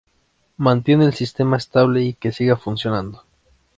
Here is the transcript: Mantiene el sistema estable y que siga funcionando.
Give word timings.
Mantiene 0.57 1.05
el 1.05 1.13
sistema 1.13 1.57
estable 1.57 2.01
y 2.01 2.15
que 2.15 2.31
siga 2.31 2.57
funcionando. 2.57 3.23